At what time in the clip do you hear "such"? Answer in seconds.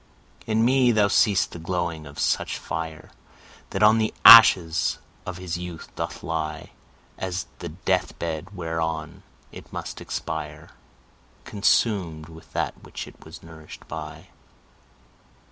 2.17-2.57